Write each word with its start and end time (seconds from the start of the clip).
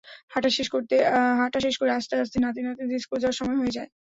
হাঁটা 0.29 0.49
শেষ 1.65 1.75
করে 1.79 1.91
আসতে 1.97 2.13
আসতেই 2.21 2.41
নাতি-নাতনিদের 2.45 3.01
স্কুলে 3.03 3.21
যাওয়ার 3.21 3.39
সময় 3.39 3.59
হয়ে 3.61 3.75
যায়। 3.77 3.89